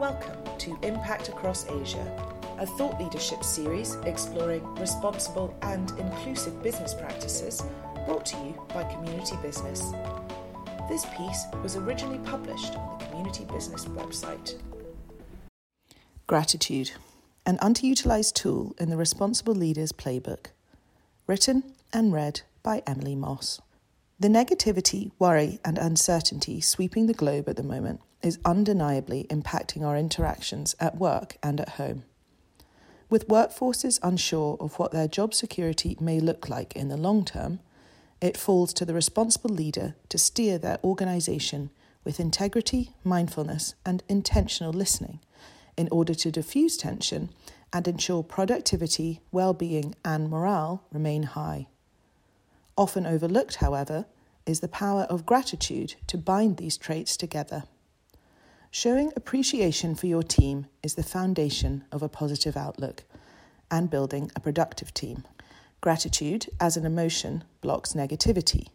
Welcome 0.00 0.56
to 0.60 0.78
Impact 0.82 1.28
Across 1.28 1.66
Asia, 1.68 2.34
a 2.58 2.64
thought 2.64 2.98
leadership 2.98 3.44
series 3.44 3.96
exploring 4.06 4.64
responsible 4.76 5.54
and 5.60 5.90
inclusive 5.98 6.62
business 6.62 6.94
practices 6.94 7.62
brought 8.06 8.24
to 8.24 8.36
you 8.38 8.58
by 8.72 8.84
Community 8.84 9.36
Business. 9.42 9.92
This 10.88 11.04
piece 11.14 11.44
was 11.62 11.76
originally 11.76 12.18
published 12.20 12.76
on 12.76 12.98
the 12.98 13.04
Community 13.04 13.44
Business 13.44 13.84
website. 13.84 14.54
Gratitude, 16.26 16.92
an 17.44 17.58
underutilized 17.58 18.32
tool 18.32 18.74
in 18.78 18.88
the 18.88 18.96
Responsible 18.96 19.54
Leaders 19.54 19.92
Playbook. 19.92 20.46
Written 21.26 21.74
and 21.92 22.10
read 22.10 22.40
by 22.62 22.82
Emily 22.86 23.14
Moss. 23.14 23.60
The 24.18 24.28
negativity, 24.28 25.10
worry, 25.18 25.60
and 25.62 25.76
uncertainty 25.76 26.62
sweeping 26.62 27.06
the 27.06 27.12
globe 27.12 27.50
at 27.50 27.56
the 27.56 27.62
moment 27.62 28.00
is 28.22 28.38
undeniably 28.44 29.26
impacting 29.30 29.82
our 29.82 29.96
interactions 29.96 30.74
at 30.78 30.96
work 30.96 31.36
and 31.42 31.60
at 31.60 31.70
home. 31.70 32.04
With 33.08 33.28
workforces 33.28 33.98
unsure 34.02 34.56
of 34.60 34.78
what 34.78 34.92
their 34.92 35.08
job 35.08 35.34
security 35.34 35.96
may 36.00 36.20
look 36.20 36.48
like 36.48 36.74
in 36.74 36.88
the 36.88 36.96
long 36.96 37.24
term, 37.24 37.60
it 38.20 38.36
falls 38.36 38.72
to 38.74 38.84
the 38.84 38.94
responsible 38.94 39.50
leader 39.50 39.96
to 40.10 40.18
steer 40.18 40.58
their 40.58 40.78
organisation 40.84 41.70
with 42.04 42.20
integrity, 42.20 42.94
mindfulness, 43.02 43.74
and 43.84 44.02
intentional 44.08 44.72
listening 44.72 45.20
in 45.76 45.88
order 45.90 46.14
to 46.14 46.30
diffuse 46.30 46.76
tension 46.76 47.30
and 47.72 47.88
ensure 47.88 48.22
productivity, 48.22 49.20
well 49.32 49.54
being, 49.54 49.94
and 50.04 50.28
morale 50.28 50.84
remain 50.92 51.22
high. 51.22 51.66
Often 52.76 53.06
overlooked, 53.06 53.56
however, 53.56 54.06
is 54.46 54.60
the 54.60 54.68
power 54.68 55.02
of 55.02 55.26
gratitude 55.26 55.94
to 56.06 56.18
bind 56.18 56.56
these 56.56 56.76
traits 56.76 57.16
together. 57.16 57.64
Showing 58.72 59.12
appreciation 59.16 59.96
for 59.96 60.06
your 60.06 60.22
team 60.22 60.66
is 60.80 60.94
the 60.94 61.02
foundation 61.02 61.84
of 61.90 62.04
a 62.04 62.08
positive 62.08 62.56
outlook 62.56 63.02
and 63.68 63.90
building 63.90 64.30
a 64.36 64.40
productive 64.40 64.94
team. 64.94 65.24
Gratitude, 65.80 66.46
as 66.60 66.76
an 66.76 66.86
emotion, 66.86 67.42
blocks 67.62 67.94
negativity. 67.94 68.68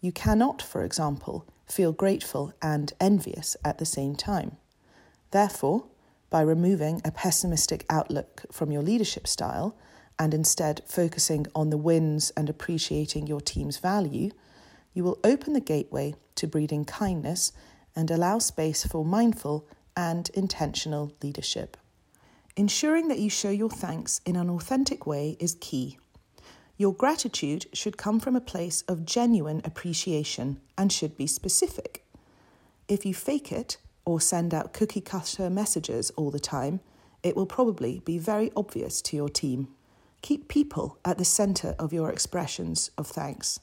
You 0.00 0.12
cannot, 0.12 0.62
for 0.62 0.82
example, 0.82 1.46
feel 1.66 1.92
grateful 1.92 2.54
and 2.62 2.94
envious 3.00 3.54
at 3.62 3.76
the 3.76 3.84
same 3.84 4.16
time. 4.16 4.56
Therefore, 5.30 5.84
by 6.30 6.40
removing 6.40 7.02
a 7.04 7.10
pessimistic 7.10 7.84
outlook 7.90 8.46
from 8.50 8.72
your 8.72 8.82
leadership 8.82 9.26
style 9.26 9.76
and 10.18 10.32
instead 10.32 10.80
focusing 10.86 11.46
on 11.54 11.68
the 11.68 11.76
wins 11.76 12.30
and 12.34 12.48
appreciating 12.48 13.26
your 13.26 13.42
team's 13.42 13.76
value, 13.76 14.30
you 14.94 15.04
will 15.04 15.18
open 15.22 15.52
the 15.52 15.60
gateway 15.60 16.14
to 16.36 16.46
breeding 16.46 16.86
kindness 16.86 17.52
and 17.94 18.10
allow 18.10 18.38
space 18.38 18.84
for 18.86 19.04
mindful 19.04 19.66
and 19.96 20.30
intentional 20.34 21.12
leadership. 21.22 21.76
Ensuring 22.56 23.08
that 23.08 23.18
you 23.18 23.30
show 23.30 23.50
your 23.50 23.70
thanks 23.70 24.20
in 24.24 24.36
an 24.36 24.50
authentic 24.50 25.06
way 25.06 25.36
is 25.38 25.56
key. 25.60 25.98
Your 26.76 26.94
gratitude 26.94 27.66
should 27.72 27.96
come 27.96 28.20
from 28.20 28.36
a 28.36 28.40
place 28.40 28.82
of 28.82 29.04
genuine 29.04 29.60
appreciation 29.64 30.60
and 30.76 30.92
should 30.92 31.16
be 31.16 31.26
specific. 31.26 32.04
If 32.86 33.04
you 33.04 33.14
fake 33.14 33.50
it 33.50 33.78
or 34.04 34.20
send 34.20 34.54
out 34.54 34.72
cookie 34.72 35.00
cutter 35.00 35.50
messages 35.50 36.10
all 36.10 36.30
the 36.30 36.38
time, 36.38 36.80
it 37.22 37.36
will 37.36 37.46
probably 37.46 38.00
be 38.04 38.18
very 38.18 38.50
obvious 38.56 39.02
to 39.02 39.16
your 39.16 39.28
team. 39.28 39.68
Keep 40.22 40.48
people 40.48 40.98
at 41.04 41.18
the 41.18 41.24
centre 41.24 41.74
of 41.78 41.92
your 41.92 42.10
expressions 42.10 42.90
of 42.96 43.06
thanks. 43.06 43.60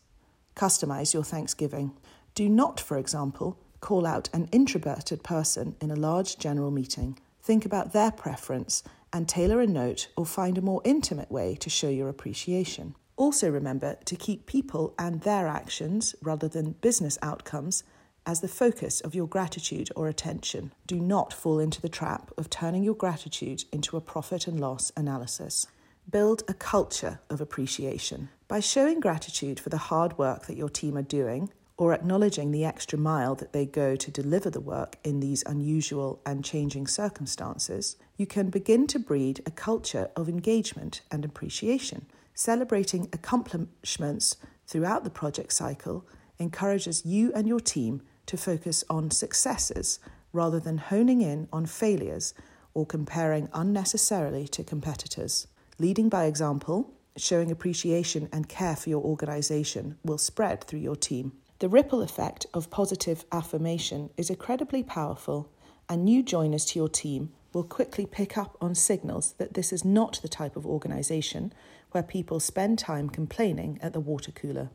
Customize 0.56 1.14
your 1.14 1.24
Thanksgiving. 1.24 1.94
Do 2.34 2.48
not, 2.48 2.80
for 2.80 2.98
example, 2.98 3.60
call 3.86 4.08
out 4.08 4.30
an 4.34 4.50
introverted 4.52 5.22
person 5.22 5.76
in 5.80 5.92
a 5.92 5.96
large 5.96 6.40
general 6.40 6.72
meeting. 6.72 7.20
Think 7.44 7.68
about 7.68 7.94
their 7.94 8.10
preference 8.10 8.82
and 9.14 9.30
tailor 9.30 9.62
a 9.62 9.68
note 9.68 10.08
or 10.18 10.26
find 10.26 10.58
a 10.58 10.62
more 10.62 10.82
intimate 10.84 11.32
way 11.32 11.56
to 11.58 11.70
show 11.70 11.90
your 11.90 12.10
appreciation. 12.10 12.96
Also, 13.16 13.48
remember 13.48 13.96
to 14.06 14.16
keep 14.16 14.48
people 14.48 14.96
and 14.98 15.22
their 15.22 15.46
actions 15.48 16.16
rather 16.24 16.48
than 16.48 16.72
business 16.82 17.20
outcomes 17.22 17.84
as 18.26 18.42
the 18.42 18.48
focus 18.48 19.02
of 19.02 19.14
your 19.14 19.28
gratitude 19.28 19.90
or 19.96 20.08
attention. 20.08 20.72
Do 20.88 21.00
not 21.00 21.32
fall 21.32 21.60
into 21.60 21.80
the 21.80 21.88
trap 21.88 22.32
of 22.40 22.50
turning 22.50 22.84
your 22.84 22.96
gratitude 22.96 23.66
into 23.72 23.98
a 23.98 24.02
profit 24.02 24.48
and 24.48 24.60
loss 24.60 24.92
analysis. 24.98 25.68
Build 26.10 26.42
a 26.48 26.56
culture 26.56 27.20
of 27.30 27.40
appreciation. 27.40 28.30
By 28.48 28.62
showing 28.62 29.00
gratitude 29.00 29.60
for 29.60 29.70
the 29.70 29.78
hard 29.78 30.18
work 30.18 30.48
that 30.48 30.58
your 30.58 30.70
team 30.70 30.98
are 30.98 31.04
doing, 31.04 31.52
or 31.78 31.94
acknowledging 31.94 32.52
the 32.52 32.64
extra 32.64 32.98
mile 32.98 33.36
that 33.36 33.52
they 33.52 33.66
go 33.66 33.96
to 33.96 34.12
deliver 34.12 34.50
the 34.50 34.62
work 34.62 34.98
in 35.04 35.20
these 35.20 35.44
unusual 35.46 36.22
and 36.26 36.46
changing 36.46 36.88
circumstances, 36.88 37.98
you 38.18 38.26
can 38.26 38.50
begin 38.50 38.88
to 38.88 39.00
breed 39.00 39.42
a 39.46 39.52
culture 39.52 40.10
of 40.16 40.30
engagement 40.30 41.02
and 41.12 41.26
appreciation. 41.26 42.06
Celebrating 42.34 43.10
accomplishments 43.12 44.38
throughout 44.68 45.04
the 45.04 45.10
project 45.10 45.52
cycle 45.52 46.06
encourages 46.40 47.06
you 47.06 47.32
and 47.34 47.48
your 47.48 47.60
team 47.60 48.02
to 48.26 48.38
focus 48.38 48.84
on 48.90 49.12
successes 49.12 50.00
rather 50.34 50.60
than 50.60 50.78
honing 50.78 51.22
in 51.22 51.48
on 51.52 51.66
failures 51.66 52.34
or 52.74 52.86
comparing 52.86 53.50
unnecessarily 53.54 54.48
to 54.48 54.64
competitors. 54.64 55.48
Leading 55.78 56.10
by 56.10 56.26
example, 56.26 56.94
showing 57.18 57.52
appreciation 57.52 58.28
and 58.32 58.50
care 58.50 58.76
for 58.76 58.90
your 58.90 59.02
organisation 59.02 59.98
will 60.04 60.18
spread 60.18 60.64
through 60.64 60.80
your 60.80 60.96
team. 60.96 61.32
The 61.60 61.70
ripple 61.70 62.02
effect 62.02 62.46
of 62.54 62.70
positive 62.70 63.24
affirmation 63.32 64.10
is 64.18 64.30
incredibly 64.30 64.84
powerful, 64.84 65.50
and 65.88 66.04
new 66.04 66.22
joiners 66.22 66.66
to 66.66 66.80
your 66.80 66.90
team 66.90 67.32
will 67.54 67.64
quickly 67.64 68.06
pick 68.06 68.38
up 68.38 68.58
on 68.60 68.76
signals 68.76 69.34
that 69.38 69.54
this 69.54 69.72
is 69.72 69.86
not 69.86 70.20
the 70.22 70.28
type 70.28 70.58
of 70.58 70.66
organisation 70.66 71.54
where 71.92 72.04
people 72.04 72.42
spend 72.42 72.78
time 72.78 73.10
complaining 73.10 73.80
at 73.82 73.94
the 73.94 74.02
water 74.02 74.32
cooler. 74.32 74.70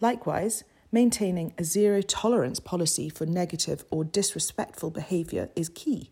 Likewise, 0.00 0.64
maintaining 0.90 1.54
a 1.56 1.62
zero 1.62 2.02
tolerance 2.02 2.58
policy 2.58 3.08
for 3.08 3.24
negative 3.24 3.84
or 3.90 4.02
disrespectful 4.02 4.90
behaviour 4.90 5.50
is 5.54 5.68
key. 5.68 6.10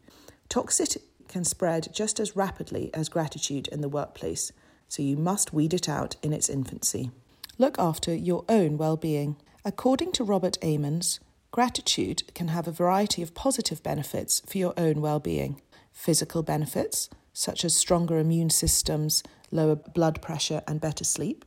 Toxicity 0.48 1.02
can 1.26 1.44
spread 1.44 1.88
just 1.92 2.20
as 2.20 2.36
rapidly 2.36 2.90
as 2.94 3.08
gratitude 3.08 3.66
in 3.68 3.80
the 3.80 3.88
workplace, 3.88 4.52
so 4.86 5.02
you 5.02 5.16
must 5.16 5.52
weed 5.52 5.74
it 5.74 5.88
out 5.88 6.14
in 6.22 6.32
its 6.32 6.48
infancy. 6.48 7.10
Look 7.58 7.76
after 7.78 8.14
your 8.14 8.44
own 8.48 8.78
well 8.78 8.96
being. 8.96 9.36
According 9.62 10.12
to 10.12 10.24
Robert 10.24 10.56
Emmons, 10.62 11.20
gratitude 11.50 12.22
can 12.34 12.48
have 12.48 12.66
a 12.66 12.72
variety 12.72 13.20
of 13.20 13.34
positive 13.34 13.82
benefits 13.82 14.40
for 14.46 14.56
your 14.56 14.72
own 14.78 15.02
well 15.02 15.20
being. 15.20 15.60
Physical 15.92 16.42
benefits, 16.42 17.10
such 17.34 17.62
as 17.62 17.76
stronger 17.76 18.18
immune 18.18 18.48
systems, 18.48 19.22
lower 19.50 19.76
blood 19.76 20.22
pressure, 20.22 20.62
and 20.66 20.80
better 20.80 21.04
sleep. 21.04 21.44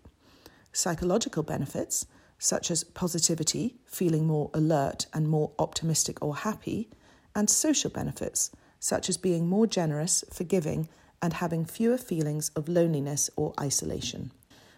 Psychological 0.72 1.42
benefits, 1.42 2.06
such 2.38 2.70
as 2.70 2.84
positivity, 2.84 3.78
feeling 3.88 4.28
more 4.28 4.52
alert 4.54 5.08
and 5.12 5.28
more 5.28 5.52
optimistic 5.58 6.24
or 6.24 6.36
happy. 6.36 6.90
And 7.36 7.50
social 7.50 7.90
benefits, 7.90 8.52
such 8.80 9.10
as 9.10 9.18
being 9.18 9.48
more 9.48 9.66
generous, 9.66 10.24
forgiving, 10.32 10.88
and 11.20 11.34
having 11.34 11.66
fewer 11.66 11.98
feelings 11.98 12.50
of 12.50 12.70
loneliness 12.70 13.32
or 13.36 13.56
isolation. 13.60 14.32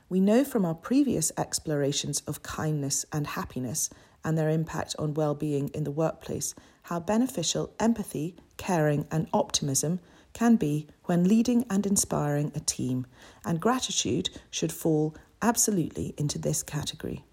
We 0.08 0.20
know 0.20 0.44
from 0.44 0.66
our 0.66 0.76
previous 0.76 1.32
explorations 1.38 2.22
of 2.28 2.44
kindness 2.44 3.06
and 3.12 3.26
happiness 3.26 3.90
and 4.24 4.38
their 4.38 4.50
impact 4.50 4.96
on 5.00 5.16
well 5.16 5.34
being 5.34 5.70
in 5.70 5.84
the 5.84 5.92
workplace 5.92 6.54
how 6.84 7.00
beneficial 7.00 7.74
empathy, 7.80 8.36
caring, 8.58 9.08
and 9.10 9.28
optimism 9.34 10.00
can 10.34 10.56
be 10.56 10.88
when 11.06 11.28
leading 11.28 11.66
and 11.70 11.86
inspiring 11.88 12.52
a 12.54 12.60
team, 12.60 13.08
and 13.44 13.60
gratitude 13.60 14.30
should 14.52 14.72
fall 14.72 15.16
absolutely 15.42 16.14
into 16.18 16.38
this 16.38 16.62
category. 16.62 17.24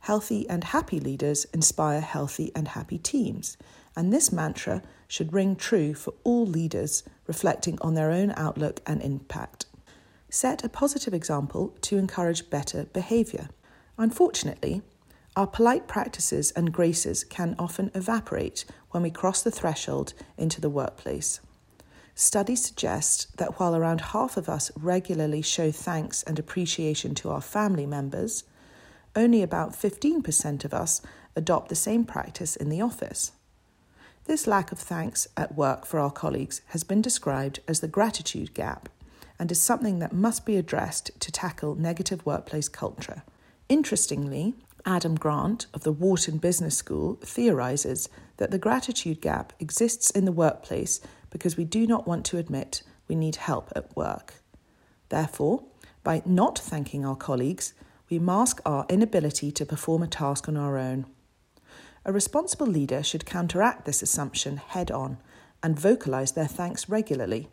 Healthy 0.00 0.48
and 0.48 0.64
happy 0.64 0.98
leaders 0.98 1.44
inspire 1.54 2.00
healthy 2.00 2.50
and 2.56 2.68
happy 2.68 2.98
teams, 2.98 3.56
and 3.94 4.12
this 4.12 4.32
mantra 4.32 4.82
should 5.06 5.32
ring 5.32 5.54
true 5.54 5.94
for 5.94 6.14
all 6.24 6.44
leaders 6.44 7.04
reflecting 7.28 7.78
on 7.80 7.94
their 7.94 8.10
own 8.10 8.32
outlook 8.36 8.80
and 8.86 9.00
impact. 9.00 9.66
Set 10.34 10.64
a 10.64 10.68
positive 10.68 11.14
example 11.14 11.72
to 11.80 11.96
encourage 11.96 12.50
better 12.50 12.86
behaviour. 12.86 13.50
Unfortunately, 13.96 14.82
our 15.36 15.46
polite 15.46 15.86
practices 15.86 16.50
and 16.56 16.72
graces 16.72 17.22
can 17.22 17.54
often 17.56 17.92
evaporate 17.94 18.64
when 18.90 19.04
we 19.04 19.12
cross 19.12 19.42
the 19.42 19.52
threshold 19.52 20.12
into 20.36 20.60
the 20.60 20.68
workplace. 20.68 21.38
Studies 22.16 22.64
suggest 22.64 23.36
that 23.36 23.60
while 23.60 23.76
around 23.76 24.00
half 24.00 24.36
of 24.36 24.48
us 24.48 24.72
regularly 24.74 25.40
show 25.40 25.70
thanks 25.70 26.24
and 26.24 26.36
appreciation 26.36 27.14
to 27.14 27.30
our 27.30 27.40
family 27.40 27.86
members, 27.86 28.42
only 29.14 29.40
about 29.40 29.72
15% 29.72 30.64
of 30.64 30.74
us 30.74 31.00
adopt 31.36 31.68
the 31.68 31.76
same 31.76 32.04
practice 32.04 32.56
in 32.56 32.70
the 32.70 32.80
office. 32.80 33.30
This 34.24 34.48
lack 34.48 34.72
of 34.72 34.80
thanks 34.80 35.28
at 35.36 35.54
work 35.54 35.86
for 35.86 36.00
our 36.00 36.10
colleagues 36.10 36.60
has 36.70 36.82
been 36.82 37.02
described 37.02 37.60
as 37.68 37.78
the 37.78 37.86
gratitude 37.86 38.52
gap 38.52 38.88
and 39.38 39.50
is 39.50 39.60
something 39.60 39.98
that 39.98 40.12
must 40.12 40.46
be 40.46 40.56
addressed 40.56 41.10
to 41.20 41.32
tackle 41.32 41.74
negative 41.74 42.24
workplace 42.24 42.68
culture. 42.68 43.22
Interestingly, 43.68 44.54
Adam 44.86 45.14
Grant 45.14 45.66
of 45.72 45.82
the 45.82 45.92
Wharton 45.92 46.38
Business 46.38 46.76
School 46.76 47.18
theorises 47.22 48.08
that 48.36 48.50
the 48.50 48.58
gratitude 48.58 49.20
gap 49.20 49.52
exists 49.58 50.10
in 50.10 50.24
the 50.24 50.32
workplace 50.32 51.00
because 51.30 51.56
we 51.56 51.64
do 51.64 51.86
not 51.86 52.06
want 52.06 52.24
to 52.26 52.38
admit 52.38 52.82
we 53.08 53.14
need 53.14 53.36
help 53.36 53.72
at 53.74 53.96
work. 53.96 54.34
Therefore, 55.08 55.64
by 56.02 56.22
not 56.26 56.58
thanking 56.58 57.04
our 57.04 57.16
colleagues, 57.16 57.72
we 58.10 58.18
mask 58.18 58.60
our 58.66 58.84
inability 58.88 59.50
to 59.52 59.64
perform 59.64 60.02
a 60.02 60.06
task 60.06 60.48
on 60.48 60.56
our 60.56 60.76
own. 60.76 61.06
A 62.04 62.12
responsible 62.12 62.66
leader 62.66 63.02
should 63.02 63.24
counteract 63.24 63.86
this 63.86 64.02
assumption 64.02 64.58
head 64.58 64.90
on 64.90 65.16
and 65.62 65.76
vocalise 65.76 66.34
their 66.34 66.46
thanks 66.46 66.88
regularly, 66.90 67.48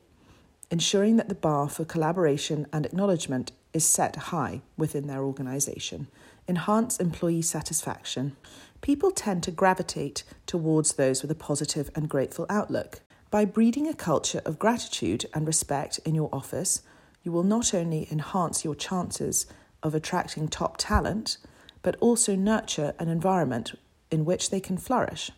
ensuring 0.72 1.18
that 1.18 1.28
the 1.28 1.36
bar 1.36 1.68
for 1.68 1.84
collaboration 1.84 2.66
and 2.72 2.86
acknowledgement 2.86 3.52
is 3.74 3.86
set 3.86 4.16
high 4.16 4.62
within 4.78 5.06
their 5.06 5.24
organisation. 5.24 6.08
Enhance 6.48 6.98
employee 6.98 7.42
satisfaction. 7.42 8.36
People 8.80 9.12
tend 9.12 9.44
to 9.44 9.52
gravitate 9.52 10.24
towards 10.46 10.94
those 10.94 11.22
with 11.22 11.30
a 11.30 11.36
positive 11.36 11.92
and 11.94 12.10
grateful 12.10 12.46
outlook. 12.50 13.02
By 13.30 13.46
breeding 13.46 13.88
a 13.88 13.94
culture 13.94 14.42
of 14.46 14.60
gratitude 14.60 15.26
and 15.34 15.46
respect 15.46 16.00
in 16.06 16.16
your 16.16 16.30
office, 16.34 16.82
you 17.22 17.32
will 17.32 17.44
not 17.44 17.74
only 17.74 18.08
enhance 18.10 18.66
your 18.66 18.76
chances 18.76 19.46
of 19.84 19.94
attracting 19.94 20.48
top 20.48 20.78
talent, 20.78 21.38
but 21.82 21.98
also 22.00 22.36
nurture 22.36 22.94
an 22.98 23.10
environment 23.10 23.74
in 24.10 24.26
which 24.26 24.50
they 24.50 24.60
can 24.60 24.78
flourish, 24.78 25.32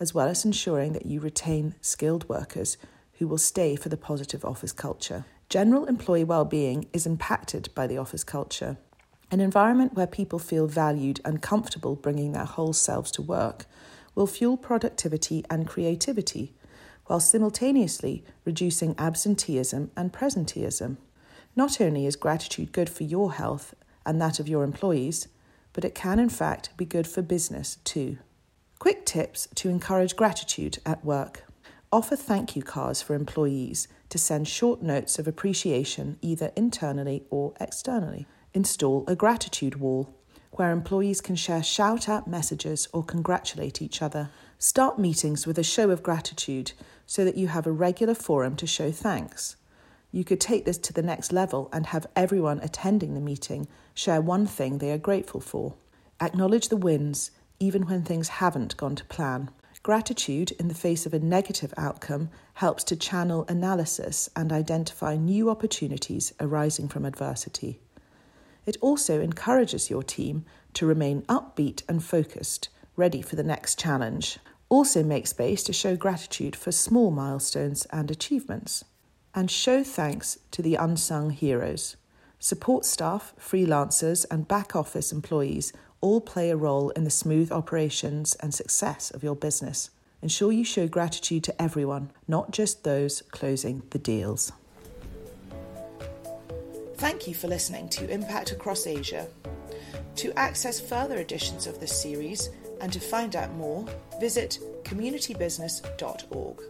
as 0.00 0.14
well 0.14 0.28
as 0.28 0.44
ensuring 0.44 0.92
that 0.92 1.06
you 1.06 1.20
retain 1.20 1.74
skilled 1.80 2.28
workers 2.28 2.76
who 3.18 3.28
will 3.28 3.38
stay 3.38 3.76
for 3.76 3.88
the 3.88 3.96
positive 3.96 4.44
office 4.44 4.72
culture. 4.72 5.24
General 5.48 5.84
employee 5.86 6.24
well-being 6.24 6.86
is 6.92 7.06
impacted 7.06 7.68
by 7.74 7.86
the 7.86 7.98
office 7.98 8.24
culture. 8.24 8.76
An 9.30 9.40
environment 9.40 9.94
where 9.94 10.06
people 10.06 10.38
feel 10.38 10.66
valued 10.66 11.20
and 11.24 11.42
comfortable 11.42 11.96
bringing 11.96 12.32
their 12.32 12.44
whole 12.44 12.72
selves 12.72 13.10
to 13.12 13.22
work 13.22 13.66
will 14.14 14.26
fuel 14.26 14.56
productivity 14.56 15.44
and 15.50 15.66
creativity, 15.66 16.54
while 17.06 17.20
simultaneously 17.20 18.24
reducing 18.44 18.94
absenteeism 18.98 19.90
and 19.96 20.12
presenteeism. 20.12 20.96
Not 21.56 21.80
only 21.80 22.06
is 22.06 22.16
gratitude 22.16 22.72
good 22.72 22.88
for 22.88 23.04
your 23.04 23.32
health 23.32 23.74
and 24.06 24.20
that 24.20 24.40
of 24.40 24.48
your 24.48 24.64
employees, 24.64 25.28
but 25.72 25.84
it 25.84 25.94
can 25.94 26.18
in 26.18 26.28
fact 26.28 26.70
be 26.76 26.84
good 26.84 27.06
for 27.06 27.22
business 27.22 27.78
too. 27.84 28.18
Quick 28.78 29.06
tips 29.06 29.48
to 29.56 29.68
encourage 29.68 30.16
gratitude 30.16 30.78
at 30.84 31.04
work. 31.04 31.44
Offer 31.94 32.16
thank 32.16 32.56
you 32.56 32.62
cards 32.64 33.02
for 33.02 33.14
employees 33.14 33.86
to 34.08 34.18
send 34.18 34.48
short 34.48 34.82
notes 34.82 35.20
of 35.20 35.28
appreciation 35.28 36.18
either 36.22 36.50
internally 36.56 37.22
or 37.30 37.54
externally. 37.60 38.26
Install 38.52 39.04
a 39.06 39.14
gratitude 39.14 39.76
wall 39.76 40.12
where 40.50 40.72
employees 40.72 41.20
can 41.20 41.36
share 41.36 41.62
shout 41.62 42.08
out 42.08 42.26
messages 42.26 42.88
or 42.92 43.04
congratulate 43.04 43.80
each 43.80 44.02
other. 44.02 44.28
Start 44.58 44.98
meetings 44.98 45.46
with 45.46 45.56
a 45.56 45.62
show 45.62 45.90
of 45.90 46.02
gratitude 46.02 46.72
so 47.06 47.24
that 47.24 47.36
you 47.36 47.46
have 47.46 47.64
a 47.64 47.70
regular 47.70 48.14
forum 48.16 48.56
to 48.56 48.66
show 48.66 48.90
thanks. 48.90 49.54
You 50.10 50.24
could 50.24 50.40
take 50.40 50.64
this 50.64 50.78
to 50.78 50.92
the 50.92 51.00
next 51.00 51.32
level 51.32 51.68
and 51.72 51.86
have 51.86 52.08
everyone 52.16 52.58
attending 52.58 53.14
the 53.14 53.20
meeting 53.20 53.68
share 53.94 54.20
one 54.20 54.48
thing 54.48 54.78
they 54.78 54.90
are 54.90 54.98
grateful 54.98 55.40
for. 55.40 55.74
Acknowledge 56.20 56.70
the 56.70 56.76
wins, 56.76 57.30
even 57.60 57.86
when 57.86 58.02
things 58.02 58.40
haven't 58.42 58.76
gone 58.76 58.96
to 58.96 59.04
plan. 59.04 59.48
Gratitude 59.84 60.50
in 60.52 60.68
the 60.68 60.74
face 60.74 61.04
of 61.04 61.12
a 61.12 61.18
negative 61.18 61.74
outcome 61.76 62.30
helps 62.54 62.82
to 62.84 62.96
channel 62.96 63.44
analysis 63.50 64.30
and 64.34 64.50
identify 64.50 65.14
new 65.14 65.50
opportunities 65.50 66.32
arising 66.40 66.88
from 66.88 67.04
adversity. 67.04 67.82
It 68.64 68.78
also 68.80 69.20
encourages 69.20 69.90
your 69.90 70.02
team 70.02 70.46
to 70.72 70.86
remain 70.86 71.20
upbeat 71.28 71.82
and 71.86 72.02
focused, 72.02 72.70
ready 72.96 73.20
for 73.20 73.36
the 73.36 73.44
next 73.44 73.78
challenge. 73.78 74.38
Also, 74.70 75.02
make 75.02 75.26
space 75.26 75.62
to 75.64 75.74
show 75.74 75.96
gratitude 75.96 76.56
for 76.56 76.72
small 76.72 77.10
milestones 77.10 77.84
and 77.90 78.10
achievements 78.10 78.86
and 79.34 79.50
show 79.50 79.84
thanks 79.84 80.38
to 80.52 80.62
the 80.62 80.76
unsung 80.76 81.28
heroes. 81.28 81.96
Support 82.38 82.86
staff, 82.86 83.34
freelancers, 83.38 84.24
and 84.30 84.48
back 84.48 84.74
office 84.74 85.12
employees 85.12 85.74
all 86.04 86.20
play 86.20 86.50
a 86.50 86.56
role 86.56 86.90
in 86.90 87.04
the 87.04 87.10
smooth 87.10 87.50
operations 87.50 88.34
and 88.40 88.52
success 88.52 89.10
of 89.10 89.22
your 89.22 89.34
business. 89.34 89.88
Ensure 90.20 90.52
you 90.52 90.62
show 90.62 90.86
gratitude 90.86 91.42
to 91.42 91.62
everyone, 91.62 92.10
not 92.28 92.50
just 92.50 92.84
those 92.84 93.22
closing 93.30 93.82
the 93.88 93.98
deals. 93.98 94.52
Thank 96.96 97.26
you 97.26 97.34
for 97.34 97.48
listening 97.48 97.88
to 97.88 98.06
Impact 98.10 98.52
Across 98.52 98.86
Asia. 98.86 99.26
To 100.16 100.38
access 100.38 100.78
further 100.78 101.16
editions 101.16 101.66
of 101.66 101.80
this 101.80 101.98
series 101.98 102.50
and 102.82 102.92
to 102.92 103.00
find 103.00 103.34
out 103.34 103.54
more, 103.54 103.86
visit 104.20 104.58
communitybusiness.org. 104.84 106.60